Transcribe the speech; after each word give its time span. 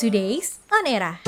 Today's 0.00 0.56
On 0.72 0.88
Era. 0.88 1.20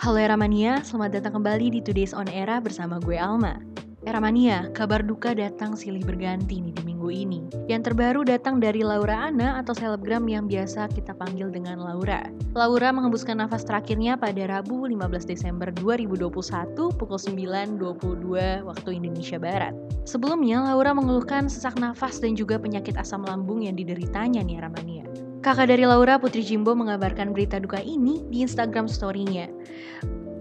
Halo 0.00 0.16
Era 0.16 0.32
Mania, 0.32 0.80
selamat 0.80 1.20
datang 1.20 1.36
kembali 1.36 1.76
di 1.76 1.80
Today's 1.84 2.16
On 2.16 2.24
Era 2.32 2.64
bersama 2.64 2.96
gue 2.96 3.20
Alma. 3.20 3.60
Era 4.08 4.16
Mania, 4.16 4.72
kabar 4.72 5.04
duka 5.04 5.36
datang 5.36 5.76
silih 5.76 6.00
berganti 6.00 6.64
nih 6.64 6.72
di 6.72 6.80
minggu 6.80 7.12
ini. 7.12 7.44
Yang 7.68 7.92
terbaru 7.92 8.24
datang 8.24 8.56
dari 8.56 8.80
Laura 8.80 9.28
Ana 9.28 9.60
atau 9.60 9.76
selebgram 9.76 10.24
yang 10.24 10.48
biasa 10.48 10.88
kita 10.96 11.12
panggil 11.12 11.52
dengan 11.52 11.84
Laura. 11.84 12.24
Laura 12.56 12.88
menghembuskan 12.96 13.44
nafas 13.44 13.68
terakhirnya 13.68 14.16
pada 14.16 14.48
Rabu 14.48 14.88
15 14.88 15.28
Desember 15.28 15.68
2021 15.76 16.72
pukul 16.96 17.20
9.22 17.20 18.64
waktu 18.64 18.88
Indonesia 18.96 19.36
Barat. 19.36 19.76
Sebelumnya, 20.08 20.72
Laura 20.72 20.96
mengeluhkan 20.96 21.52
sesak 21.52 21.76
nafas 21.76 22.16
dan 22.16 22.32
juga 22.32 22.56
penyakit 22.56 22.96
asam 22.96 23.28
lambung 23.28 23.60
yang 23.60 23.76
dideritanya 23.76 24.40
nih 24.40 24.56
Era 24.56 24.72
Mania. 24.72 25.04
Kakak 25.46 25.70
dari 25.70 25.86
Laura, 25.86 26.18
Putri 26.18 26.42
Jimbo 26.42 26.74
mengabarkan 26.74 27.30
berita 27.30 27.62
duka 27.62 27.78
ini 27.78 28.18
di 28.34 28.42
Instagram 28.42 28.90
story-nya. 28.90 29.46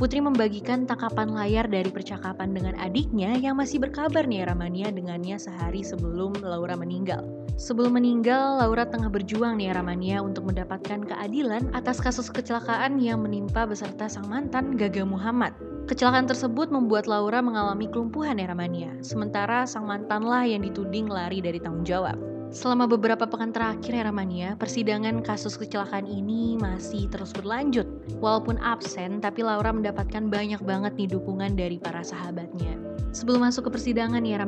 Putri 0.00 0.24
membagikan 0.24 0.88
tangkapan 0.88 1.28
layar 1.28 1.68
dari 1.68 1.92
percakapan 1.92 2.56
dengan 2.56 2.72
adiknya 2.80 3.36
yang 3.36 3.60
masih 3.60 3.84
berkabar 3.84 4.24
nih 4.24 4.48
Ramania 4.48 4.88
dengannya 4.88 5.36
sehari 5.36 5.84
sebelum 5.84 6.40
Laura 6.40 6.72
meninggal. 6.72 7.20
Sebelum 7.60 8.00
meninggal, 8.00 8.64
Laura 8.64 8.88
tengah 8.88 9.12
berjuang 9.12 9.60
nih 9.60 9.76
Ramania 9.76 10.24
untuk 10.24 10.48
mendapatkan 10.48 11.04
keadilan 11.04 11.68
atas 11.76 12.00
kasus 12.00 12.32
kecelakaan 12.32 12.96
yang 12.96 13.20
menimpa 13.20 13.68
beserta 13.68 14.08
sang 14.08 14.24
mantan 14.32 14.72
Gaga 14.72 15.04
Muhammad. 15.04 15.52
Kecelakaan 15.84 16.24
tersebut 16.24 16.72
membuat 16.72 17.04
Laura 17.04 17.44
mengalami 17.44 17.84
kelumpuhan 17.84 18.40
ya 18.40 18.48
Ramania, 18.48 18.96
sementara 19.04 19.68
sang 19.68 19.84
mantanlah 19.84 20.48
yang 20.48 20.64
dituding 20.64 21.12
lari 21.12 21.44
dari 21.44 21.60
tanggung 21.60 21.84
jawab. 21.84 22.16
Selama 22.48 22.88
beberapa 22.88 23.28
pekan 23.28 23.52
terakhir 23.52 23.92
ya 23.92 24.56
persidangan 24.56 25.20
kasus 25.20 25.60
kecelakaan 25.60 26.08
ini 26.08 26.56
masih 26.56 27.04
terus 27.12 27.36
berlanjut. 27.36 27.84
Walaupun 28.24 28.56
absen, 28.64 29.20
tapi 29.20 29.44
Laura 29.44 29.76
mendapatkan 29.76 30.32
banyak 30.32 30.64
banget 30.64 30.96
nih 30.96 31.20
dukungan 31.20 31.52
dari 31.52 31.76
para 31.76 32.00
sahabatnya. 32.00 32.94
Sebelum 33.14 33.46
masuk 33.46 33.70
ke 33.70 33.78
persidangan 33.78 34.26
ya 34.26 34.42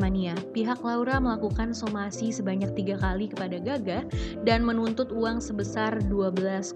pihak 0.50 0.82
Laura 0.82 1.22
melakukan 1.22 1.70
somasi 1.70 2.34
sebanyak 2.34 2.74
tiga 2.74 2.98
kali 2.98 3.30
kepada 3.30 3.62
Gaga 3.62 4.02
dan 4.42 4.66
menuntut 4.66 5.14
uang 5.14 5.38
sebesar 5.38 6.02
12,5 6.10 6.74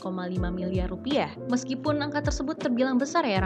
miliar 0.54 0.86
rupiah. 0.86 1.34
Meskipun 1.50 1.98
angka 1.98 2.30
tersebut 2.30 2.62
terbilang 2.62 2.94
besar 2.94 3.26
ya 3.26 3.42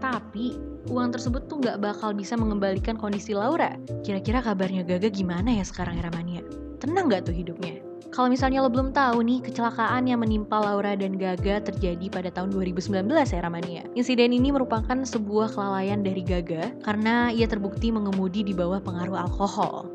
tapi 0.00 0.51
uang 0.90 1.14
tersebut 1.14 1.46
tuh 1.46 1.62
nggak 1.62 1.78
bakal 1.80 2.12
bisa 2.16 2.34
mengembalikan 2.34 2.98
kondisi 2.98 3.32
Laura. 3.36 3.76
Kira-kira 4.02 4.42
kabarnya 4.42 4.82
Gaga 4.84 5.08
gimana 5.08 5.54
ya 5.54 5.64
sekarang 5.64 6.00
ya 6.00 6.08
Ramania? 6.10 6.42
tenang 6.82 7.06
gak 7.06 7.30
tuh 7.30 7.36
hidupnya? 7.38 7.78
Kalau 8.12 8.28
misalnya 8.28 8.60
lo 8.60 8.68
belum 8.68 8.92
tahu 8.92 9.24
nih, 9.24 9.40
kecelakaan 9.40 10.04
yang 10.04 10.20
menimpa 10.20 10.60
Laura 10.60 10.92
dan 10.92 11.16
Gaga 11.16 11.64
terjadi 11.64 12.12
pada 12.12 12.28
tahun 12.28 12.52
2019 12.52 13.08
ya 13.08 13.40
Ramania. 13.40 13.88
Insiden 13.96 14.36
ini 14.36 14.52
merupakan 14.52 15.00
sebuah 15.00 15.56
kelalaian 15.56 16.04
dari 16.04 16.20
Gaga 16.20 16.76
karena 16.84 17.32
ia 17.32 17.48
terbukti 17.48 17.88
mengemudi 17.88 18.44
di 18.44 18.52
bawah 18.52 18.84
pengaruh 18.84 19.16
alkohol. 19.16 19.88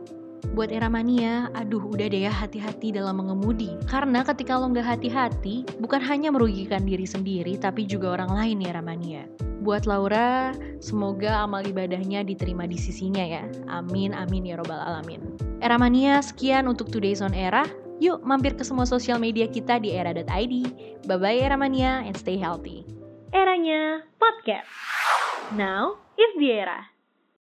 Buat 0.58 0.73
era 0.73 0.89
mania, 0.89 1.53
aduh 1.53 1.94
udah 1.94 2.09
deh 2.09 2.25
ya 2.25 2.33
hati-hati 2.33 2.89
dalam 2.89 3.22
mengemudi. 3.22 3.78
Karena 3.85 4.25
ketika 4.25 4.58
lo 4.58 4.73
nggak 4.73 4.97
hati-hati, 4.97 5.78
bukan 5.78 6.02
hanya 6.02 6.33
merugikan 6.33 6.89
diri 6.89 7.05
sendiri, 7.05 7.53
tapi 7.61 7.85
juga 7.85 8.17
orang 8.17 8.33
lain 8.33 8.66
ya 8.66 8.73
Ramania. 8.73 9.30
Buat 9.68 9.84
Laura, 9.84 10.56
semoga 10.80 11.44
amal 11.44 11.60
ibadahnya 11.68 12.23
diterima 12.23 12.64
di 12.64 12.80
sisinya 12.80 13.20
ya. 13.20 13.44
Amin, 13.68 14.16
amin 14.16 14.48
ya 14.48 14.56
robbal 14.56 14.80
alamin. 14.80 15.20
Era 15.59 15.76
Mania, 15.76 16.24
sekian 16.24 16.72
untuk 16.72 16.88
Today's 16.88 17.20
on 17.20 17.36
Era. 17.36 17.68
Yuk 18.00 18.24
mampir 18.24 18.56
ke 18.56 18.64
semua 18.64 18.88
sosial 18.88 19.20
media 19.20 19.44
kita 19.44 19.84
di 19.84 19.92
era.id. 19.92 20.56
Bye-bye 21.04 21.44
Era 21.44 21.59
Mania 21.59 22.00
and 22.00 22.16
stay 22.16 22.40
healthy. 22.40 22.88
Eranya 23.36 24.08
podcast. 24.16 24.72
Now 25.59 26.00
is 26.16 26.31
the 26.40 26.64
era. 26.64 26.88